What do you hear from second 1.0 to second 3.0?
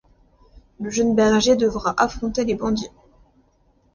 berger devra affronter les bandits...